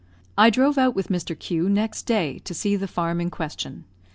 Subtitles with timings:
[0.35, 1.37] I drove out with Mr.
[1.37, 3.83] Q next day to see the farm in question.